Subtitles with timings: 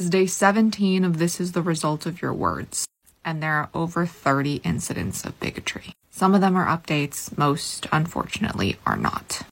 [0.00, 2.86] Is day 17 of This is the Result of Your Words,
[3.22, 5.92] and there are over 30 incidents of bigotry.
[6.10, 9.42] Some of them are updates, most, unfortunately, are not.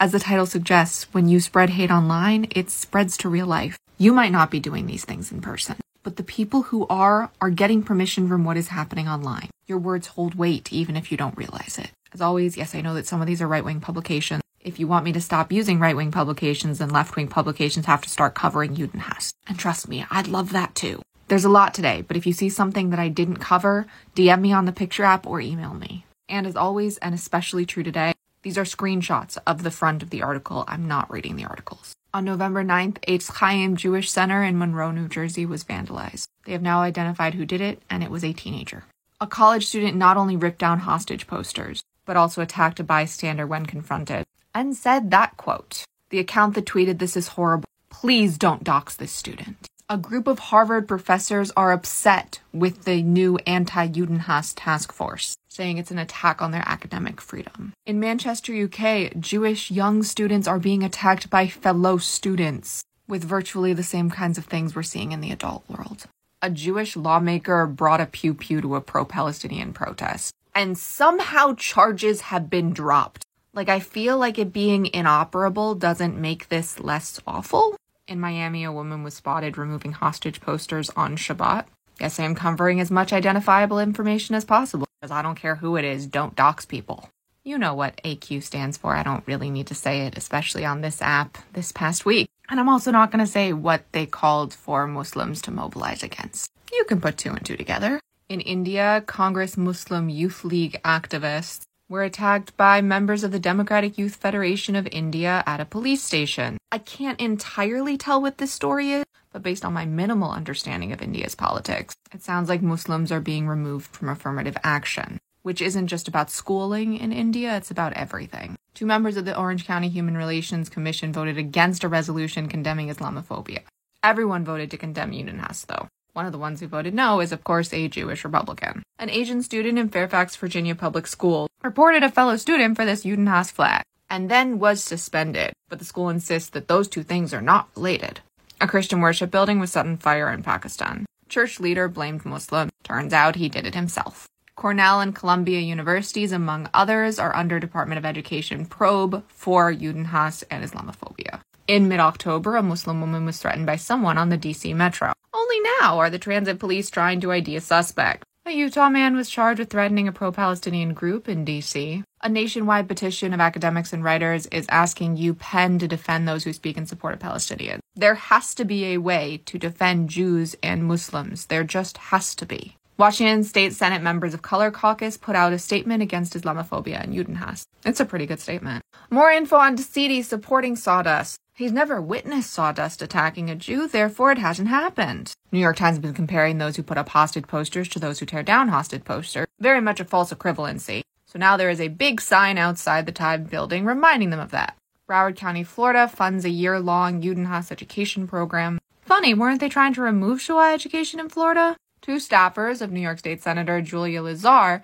[0.00, 3.76] As the title suggests, when you spread hate online, it spreads to real life.
[3.98, 7.50] You might not be doing these things in person, but the people who are are
[7.50, 9.50] getting permission from what is happening online.
[9.66, 11.90] Your words hold weight even if you don't realize it.
[12.14, 14.40] As always, yes, I know that some of these are right wing publications.
[14.60, 18.02] If you want me to stop using right wing publications, then left wing publications have
[18.02, 19.32] to start covering Judenhass.
[19.46, 21.00] And trust me, I'd love that too.
[21.28, 23.86] There's a lot today, but if you see something that I didn't cover,
[24.16, 26.04] DM me on the picture app or email me.
[26.28, 30.22] And as always, and especially true today, these are screenshots of the front of the
[30.22, 30.64] article.
[30.66, 31.92] I'm not reading the articles.
[32.12, 36.26] On November 9th, Eitz Chaim Jewish Center in Monroe, New Jersey was vandalized.
[36.44, 38.84] They have now identified who did it, and it was a teenager.
[39.20, 43.66] A college student not only ripped down hostage posters, but also attacked a bystander when
[43.66, 44.24] confronted,
[44.58, 47.68] and said that quote The account that tweeted this is horrible.
[47.90, 49.68] Please don't dox this student.
[49.88, 55.78] A group of Harvard professors are upset with the new anti Judenhass task force, saying
[55.78, 57.72] it's an attack on their academic freedom.
[57.86, 63.84] In Manchester, UK, Jewish young students are being attacked by fellow students with virtually the
[63.84, 66.06] same kinds of things we're seeing in the adult world.
[66.42, 72.22] A Jewish lawmaker brought a pew pew to a pro Palestinian protest, and somehow charges
[72.22, 73.24] have been dropped.
[73.58, 77.74] Like, I feel like it being inoperable doesn't make this less awful.
[78.06, 81.64] In Miami, a woman was spotted removing hostage posters on Shabbat.
[82.00, 85.74] Yes, I am covering as much identifiable information as possible, because I don't care who
[85.74, 87.10] it is, don't dox people.
[87.42, 88.94] You know what AQ stands for.
[88.94, 92.30] I don't really need to say it, especially on this app this past week.
[92.48, 96.48] And I'm also not going to say what they called for Muslims to mobilize against.
[96.72, 97.98] You can put two and two together.
[98.28, 104.16] In India, Congress Muslim Youth League activists were attacked by members of the Democratic Youth
[104.16, 106.58] Federation of India at a police station.
[106.70, 111.00] I can't entirely tell what this story is, but based on my minimal understanding of
[111.00, 116.08] India's politics, it sounds like Muslims are being removed from affirmative action, which isn't just
[116.08, 118.56] about schooling in India, it's about everything.
[118.74, 123.60] Two members of the Orange County Human Relations Commission voted against a resolution condemning Islamophobia.
[124.02, 125.88] Everyone voted to condemn Judenhass, though.
[126.18, 128.82] One of the ones who voted no is, of course, a Jewish Republican.
[128.98, 133.52] An Asian student in Fairfax, Virginia public school reported a fellow student for this Judenhass
[133.52, 137.68] flag and then was suspended, but the school insists that those two things are not
[137.76, 138.18] related.
[138.60, 141.06] A Christian worship building was set on fire in Pakistan.
[141.28, 142.68] Church leader blamed Muslim.
[142.82, 144.26] Turns out he did it himself.
[144.56, 150.64] Cornell and Columbia universities, among others, are under Department of Education probe for Judenhass and
[150.64, 151.38] Islamophobia.
[151.68, 155.12] In mid October, a Muslim woman was threatened by someone on the DC Metro.
[155.32, 158.24] Only now are the transit police trying to ID a suspect.
[158.46, 162.02] A Utah man was charged with threatening a pro Palestinian group in DC.
[162.22, 166.78] A nationwide petition of academics and writers is asking UPenn to defend those who speak
[166.78, 167.80] in support of Palestinians.
[167.94, 171.46] There has to be a way to defend Jews and Muslims.
[171.46, 172.76] There just has to be.
[172.98, 177.62] Washington State Senate members of Color Caucus put out a statement against Islamophobia and Judenhass.
[177.84, 178.82] It's a pretty good statement.
[179.08, 181.38] More info on Desidy supporting Sawdust.
[181.54, 185.32] He's never witnessed Sawdust attacking a Jew, therefore it hasn't happened.
[185.52, 188.26] New York Times has been comparing those who put up hostage posters to those who
[188.26, 189.46] tear down hostage posters.
[189.60, 191.02] Very much a false equivalency.
[191.26, 194.76] So now there is a big sign outside the Time building reminding them of that.
[195.08, 198.80] Broward County, Florida funds a year long Judenhass education program.
[199.02, 201.76] Funny, weren't they trying to remove Shoah education in Florida?
[202.00, 204.82] Two staffers of New York State Senator Julia Salazar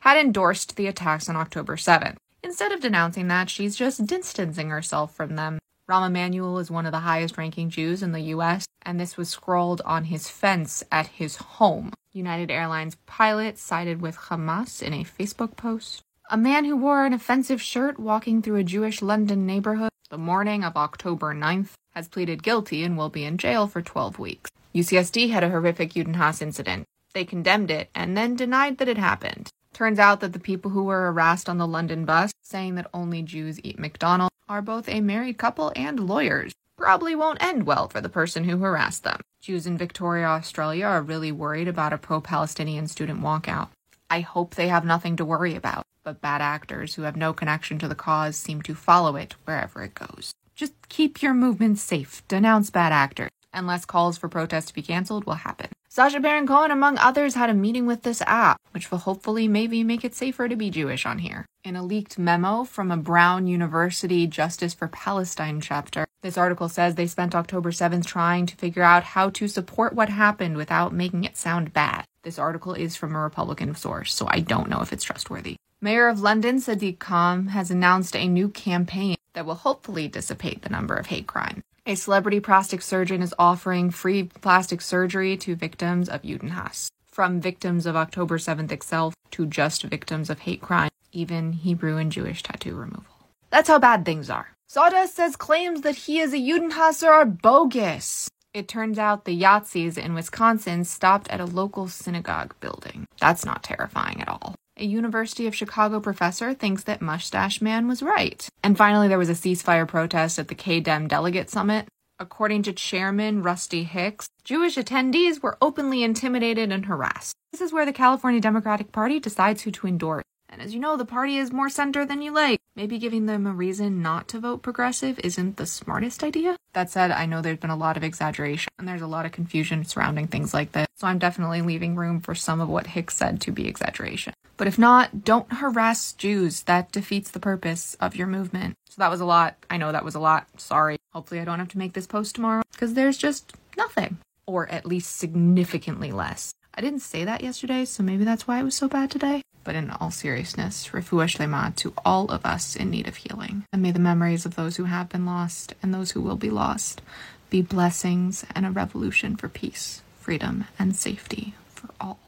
[0.00, 2.16] had endorsed the attacks on October 7th.
[2.42, 5.58] Instead of denouncing that, she's just distancing herself from them.
[5.88, 9.28] Rahm Emanuel is one of the highest ranking Jews in the US, and this was
[9.28, 11.92] scrawled on his fence at his home.
[12.12, 16.02] United Airlines pilot sided with Hamas in a Facebook post.
[16.30, 20.64] A man who wore an offensive shirt walking through a Jewish London neighborhood the morning
[20.64, 24.50] of October 9th has pleaded guilty and will be in jail for 12 weeks.
[24.74, 26.84] UCSD had a horrific Judenhass incident.
[27.12, 29.50] They condemned it and then denied that it happened.
[29.72, 33.22] Turns out that the people who were harassed on the London bus, saying that only
[33.22, 36.52] Jews eat McDonald's, are both a married couple and lawyers.
[36.76, 39.20] Probably won't end well for the person who harassed them.
[39.40, 43.68] Jews in Victoria, Australia are really worried about a pro Palestinian student walkout.
[44.08, 47.78] I hope they have nothing to worry about, but bad actors who have no connection
[47.80, 50.32] to the cause seem to follow it wherever it goes.
[50.54, 54.82] Just keep your movement safe, denounce bad actors, and less calls for protests to be
[54.82, 55.68] cancelled will happen.
[55.88, 59.82] Sacha Baron Cohen, among others, had a meeting with this app, which will hopefully maybe
[59.82, 61.46] make it safer to be Jewish on here.
[61.64, 66.94] In a leaked memo from a Brown University Justice for Palestine chapter, this article says
[66.94, 71.24] they spent October 7th trying to figure out how to support what happened without making
[71.24, 72.04] it sound bad.
[72.22, 75.56] This article is from a Republican source, so I don't know if it's trustworthy.
[75.80, 80.68] Mayor of London, Sadiq Khan, has announced a new campaign that will hopefully dissipate the
[80.68, 81.62] number of hate crimes.
[81.90, 86.86] A celebrity plastic surgeon is offering free plastic surgery to victims of Judenhass.
[87.10, 92.12] From victims of October 7th itself to just victims of hate crime, even Hebrew and
[92.12, 93.26] Jewish tattoo removal.
[93.50, 94.52] That's how bad things are.
[94.68, 98.30] Sawdust says claims that he is a Judenhasser are bogus.
[98.54, 103.08] It turns out the Yahtzees in Wisconsin stopped at a local synagogue building.
[103.18, 104.54] That's not terrifying at all.
[104.80, 108.48] A University of Chicago professor thinks that Mustache Man was right.
[108.62, 111.86] And finally, there was a ceasefire protest at the CADEM Delegate Summit.
[112.18, 117.34] According to Chairman Rusty Hicks, Jewish attendees were openly intimidated and harassed.
[117.52, 120.24] This is where the California Democratic Party decides who to endorse.
[120.48, 122.58] And as you know, the party is more center than you like.
[122.74, 126.56] Maybe giving them a reason not to vote progressive isn't the smartest idea.
[126.72, 129.32] That said, I know there's been a lot of exaggeration and there's a lot of
[129.32, 133.16] confusion surrounding things like this, so I'm definitely leaving room for some of what Hicks
[133.16, 134.32] said to be exaggeration.
[134.60, 136.64] But if not, don't harass Jews.
[136.64, 138.76] That defeats the purpose of your movement.
[138.90, 139.56] So that was a lot.
[139.70, 140.48] I know that was a lot.
[140.60, 140.98] Sorry.
[141.14, 144.84] Hopefully, I don't have to make this post tomorrow because there's just nothing, or at
[144.84, 146.52] least significantly less.
[146.74, 149.40] I didn't say that yesterday, so maybe that's why it was so bad today.
[149.64, 153.64] But in all seriousness, refuah shlema to all of us in need of healing.
[153.72, 156.50] And may the memories of those who have been lost and those who will be
[156.50, 157.00] lost
[157.48, 162.18] be blessings and a revolution for peace, freedom, and safety for all.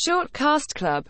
[0.00, 1.06] Short Cast Club